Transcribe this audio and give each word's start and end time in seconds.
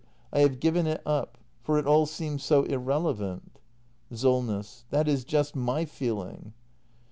I 0.33 0.39
have 0.39 0.59
given 0.59 0.87
it 0.87 0.99
up. 1.05 1.37
For 1.61 1.77
it 1.77 1.85
all 1.85 2.07
seems 2.07 2.43
so 2.43 2.63
irrelevant. 2.63 3.59
Solness. 4.11 4.83
That 4.89 5.07
is 5.07 5.23
just 5.23 5.55
my 5.55 5.85
feeling. 5.85 6.53